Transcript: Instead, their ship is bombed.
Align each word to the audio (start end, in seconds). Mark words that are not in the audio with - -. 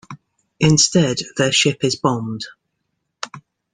Instead, 0.59 1.17
their 1.37 1.51
ship 1.51 1.83
is 1.83 1.95
bombed. 1.95 2.43